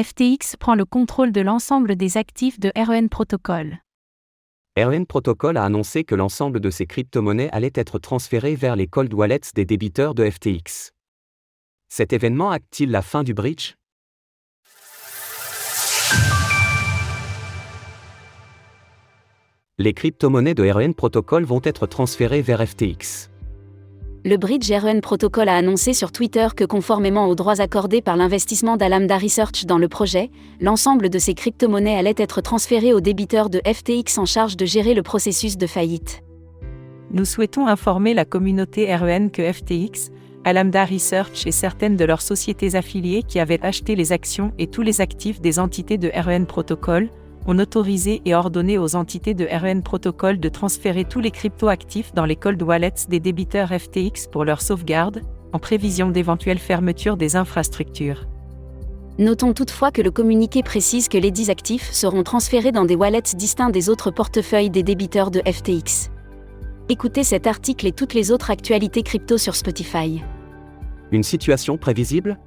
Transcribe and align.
FTX 0.00 0.56
prend 0.58 0.74
le 0.74 0.86
contrôle 0.86 1.32
de 1.32 1.42
l'ensemble 1.42 1.96
des 1.96 2.16
actifs 2.16 2.58
de 2.58 2.72
REN 2.74 3.10
Protocol. 3.10 3.82
REN 4.74 5.04
Protocol 5.04 5.58
a 5.58 5.64
annoncé 5.66 6.02
que 6.04 6.14
l'ensemble 6.14 6.60
de 6.60 6.70
ses 6.70 6.86
crypto-monnaies 6.86 7.50
allait 7.52 7.74
être 7.74 7.98
transféré 7.98 8.54
vers 8.54 8.74
les 8.74 8.86
cold 8.86 9.12
wallets 9.12 9.52
des 9.54 9.66
débiteurs 9.66 10.14
de 10.14 10.30
FTX. 10.30 10.92
Cet 11.90 12.14
événement 12.14 12.50
acte-t-il 12.52 12.90
la 12.90 13.02
fin 13.02 13.22
du 13.22 13.34
bridge 13.34 13.74
Les 19.76 19.92
crypto-monnaies 19.92 20.54
de 20.54 20.70
REN 20.70 20.94
Protocol 20.94 21.44
vont 21.44 21.60
être 21.64 21.86
transférées 21.86 22.40
vers 22.40 22.66
FTX. 22.66 23.31
Le 24.24 24.36
Bridge 24.36 24.70
REN 24.70 25.00
Protocol 25.00 25.48
a 25.48 25.56
annoncé 25.56 25.92
sur 25.92 26.12
Twitter 26.12 26.46
que 26.56 26.62
conformément 26.62 27.26
aux 27.26 27.34
droits 27.34 27.60
accordés 27.60 28.00
par 28.00 28.16
l'investissement 28.16 28.76
d'Alamda 28.76 29.18
Research 29.18 29.66
dans 29.66 29.78
le 29.78 29.88
projet, 29.88 30.30
l'ensemble 30.60 31.10
de 31.10 31.18
ces 31.18 31.34
crypto-monnaies 31.34 31.96
allait 31.96 32.14
être 32.16 32.40
transféré 32.40 32.94
aux 32.94 33.00
débiteurs 33.00 33.50
de 33.50 33.60
FTX 33.66 34.18
en 34.18 34.24
charge 34.24 34.56
de 34.56 34.64
gérer 34.64 34.94
le 34.94 35.02
processus 35.02 35.56
de 35.56 35.66
faillite. 35.66 36.22
Nous 37.10 37.24
souhaitons 37.24 37.66
informer 37.66 38.14
la 38.14 38.24
communauté 38.24 38.94
REN 38.94 39.32
que 39.32 39.52
FTX, 39.52 40.12
Alamda 40.44 40.84
Research 40.84 41.44
et 41.44 41.52
certaines 41.52 41.96
de 41.96 42.04
leurs 42.04 42.22
sociétés 42.22 42.76
affiliées 42.76 43.24
qui 43.24 43.40
avaient 43.40 43.62
acheté 43.64 43.96
les 43.96 44.12
actions 44.12 44.52
et 44.56 44.68
tous 44.68 44.82
les 44.82 45.00
actifs 45.00 45.40
des 45.40 45.58
entités 45.58 45.98
de 45.98 46.12
REN 46.14 46.46
Protocol, 46.46 47.08
ont 47.46 47.58
autorisé 47.58 48.22
et 48.24 48.34
ordonné 48.34 48.78
aux 48.78 48.96
entités 48.96 49.34
de 49.34 49.46
REN 49.46 49.82
Protocol 49.82 50.38
de 50.38 50.48
transférer 50.48 51.04
tous 51.04 51.20
les 51.20 51.30
crypto-actifs 51.30 52.14
dans 52.14 52.24
les 52.24 52.36
cold 52.36 52.62
wallets 52.62 53.06
des 53.08 53.20
débiteurs 53.20 53.68
FTX 53.68 54.28
pour 54.30 54.44
leur 54.44 54.60
sauvegarde, 54.60 55.22
en 55.52 55.58
prévision 55.58 56.10
d'éventuelles 56.10 56.58
fermetures 56.58 57.16
des 57.16 57.36
infrastructures. 57.36 58.26
Notons 59.18 59.52
toutefois 59.52 59.90
que 59.90 60.00
le 60.00 60.10
communiqué 60.10 60.62
précise 60.62 61.08
que 61.08 61.18
les 61.18 61.30
10 61.30 61.50
actifs 61.50 61.92
seront 61.92 62.22
transférés 62.22 62.72
dans 62.72 62.86
des 62.86 62.96
wallets 62.96 63.20
distincts 63.34 63.70
des 63.70 63.90
autres 63.90 64.10
portefeuilles 64.10 64.70
des 64.70 64.82
débiteurs 64.82 65.30
de 65.30 65.40
FTX. 65.40 66.10
Écoutez 66.88 67.22
cet 67.22 67.46
article 67.46 67.86
et 67.86 67.92
toutes 67.92 68.14
les 68.14 68.30
autres 68.30 68.50
actualités 68.50 69.02
crypto 69.02 69.36
sur 69.36 69.54
Spotify. 69.54 70.22
Une 71.10 71.22
situation 71.22 71.76
prévisible? 71.76 72.38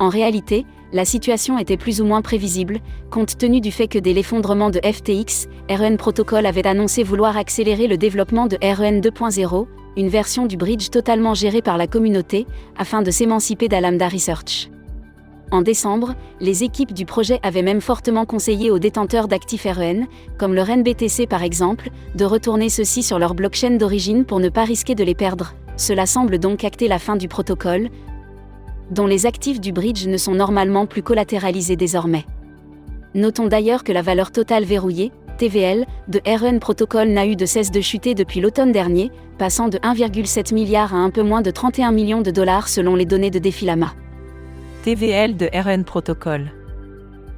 En 0.00 0.08
réalité, 0.08 0.66
la 0.92 1.04
situation 1.04 1.58
était 1.58 1.76
plus 1.76 2.00
ou 2.00 2.04
moins 2.04 2.22
prévisible, 2.22 2.80
compte 3.10 3.36
tenu 3.36 3.60
du 3.60 3.70
fait 3.70 3.88
que 3.88 3.98
dès 3.98 4.14
l'effondrement 4.14 4.70
de 4.70 4.80
FTX, 4.80 5.48
REN 5.68 5.98
Protocol 5.98 6.46
avait 6.46 6.66
annoncé 6.66 7.02
vouloir 7.02 7.36
accélérer 7.36 7.86
le 7.86 7.98
développement 7.98 8.46
de 8.46 8.56
REN 8.62 9.00
2.0, 9.00 9.66
une 9.98 10.08
version 10.08 10.46
du 10.46 10.56
bridge 10.56 10.88
totalement 10.90 11.34
gérée 11.34 11.60
par 11.60 11.76
la 11.76 11.86
communauté, 11.86 12.46
afin 12.78 13.02
de 13.02 13.10
s'émanciper 13.10 13.68
d'Alamda 13.68 14.08
Research. 14.08 14.70
En 15.50 15.62
décembre, 15.62 16.14
les 16.40 16.62
équipes 16.62 16.92
du 16.92 17.06
projet 17.06 17.40
avaient 17.42 17.62
même 17.62 17.80
fortement 17.80 18.26
conseillé 18.26 18.70
aux 18.70 18.78
détenteurs 18.78 19.28
d'actifs 19.28 19.64
REN, 19.64 20.06
comme 20.38 20.54
le 20.54 20.62
REN-BTC 20.62 21.26
par 21.26 21.42
exemple, 21.42 21.90
de 22.14 22.24
retourner 22.24 22.68
ceux-ci 22.68 23.02
sur 23.02 23.18
leur 23.18 23.34
blockchain 23.34 23.76
d'origine 23.76 24.24
pour 24.24 24.40
ne 24.40 24.50
pas 24.50 24.64
risquer 24.64 24.94
de 24.94 25.04
les 25.04 25.14
perdre. 25.14 25.54
Cela 25.76 26.06
semble 26.06 26.38
donc 26.38 26.64
acter 26.64 26.88
la 26.88 26.98
fin 26.98 27.16
du 27.16 27.28
protocole, 27.28 27.88
dont 28.90 29.06
les 29.06 29.26
actifs 29.26 29.60
du 29.60 29.72
bridge 29.72 30.06
ne 30.06 30.16
sont 30.16 30.34
normalement 30.34 30.86
plus 30.86 31.02
collatéralisés 31.02 31.76
désormais. 31.76 32.24
Notons 33.14 33.46
d'ailleurs 33.46 33.84
que 33.84 33.92
la 33.92 34.02
valeur 34.02 34.30
totale 34.30 34.64
verrouillée, 34.64 35.12
TVL, 35.38 35.86
de 36.08 36.20
REN 36.26 36.58
Protocol 36.58 37.08
n'a 37.08 37.26
eu 37.26 37.36
de 37.36 37.46
cesse 37.46 37.70
de 37.70 37.80
chuter 37.80 38.14
depuis 38.14 38.40
l'automne 38.40 38.72
dernier, 38.72 39.10
passant 39.38 39.68
de 39.68 39.78
1,7 39.78 40.52
milliard 40.52 40.94
à 40.94 40.98
un 40.98 41.10
peu 41.10 41.22
moins 41.22 41.42
de 41.42 41.50
31 41.50 41.92
millions 41.92 42.22
de 42.22 42.30
dollars 42.30 42.68
selon 42.68 42.96
les 42.96 43.06
données 43.06 43.30
de 43.30 43.38
Defilama. 43.38 43.94
TVL 44.82 45.36
de 45.36 45.48
REN 45.52 45.84
Protocol. 45.84 46.52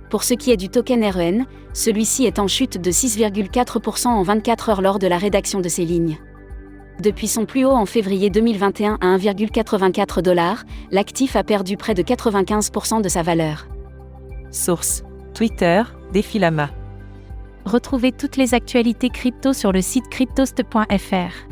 Pour 0.09 0.25
ce 0.25 0.35
qui 0.35 0.51
est 0.51 0.57
du 0.57 0.71
token 0.71 1.05
REN, 1.05 1.47
celui-ci 1.73 2.25
est 2.25 2.39
en 2.39 2.49
chute 2.49 2.81
de 2.81 2.91
6,4% 2.91 4.09
en 4.09 4.23
24 4.23 4.71
heures 4.71 4.83
lors 4.83 4.99
de 4.99 5.07
la 5.07 5.19
rédaction 5.19 5.61
de 5.61 5.69
ces 5.69 5.85
lignes. 5.85 6.19
Depuis 7.01 7.29
son 7.29 7.47
plus 7.47 7.65
haut 7.65 7.71
en 7.71 7.87
février 7.87 8.29
2021 8.29 8.99
à 9.01 9.17
1,84 9.17 10.21
dollars, 10.21 10.65
l'actif 10.91 11.35
a 11.35 11.43
perdu 11.43 11.79
près 11.79 11.95
de 11.95 12.03
95% 12.03 13.01
de 13.01 13.09
sa 13.09 13.23
valeur. 13.23 13.69
Source 14.51 15.03
Twitter, 15.33 15.83
Defilama. 16.13 16.69
Retrouvez 17.65 18.13
toutes 18.13 18.37
les 18.37 18.53
actualités 18.53 19.09
crypto 19.09 19.55
sur 19.55 19.73
le 19.73 19.81
site 19.81 20.09
cryptost.fr. 20.11 21.51